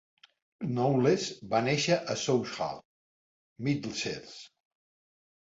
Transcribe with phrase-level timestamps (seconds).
[0.77, 2.81] Knowles va néixer a Southall,
[3.69, 4.35] Middlesex.